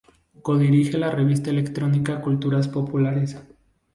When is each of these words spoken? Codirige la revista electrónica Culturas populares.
Codirige 0.41 0.97
la 0.97 1.11
revista 1.11 1.51
electrónica 1.51 2.21
Culturas 2.21 2.67
populares. 2.67 3.37